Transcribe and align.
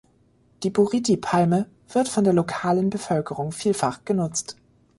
Die 0.63 0.71
Buriti-Palme 0.71 1.67
wird 1.89 2.09
von 2.09 2.23
der 2.23 2.33
lokalen 2.33 2.89
Bevölkerung 2.89 3.51
vielfach 3.51 4.03
genutzt. 4.03 4.57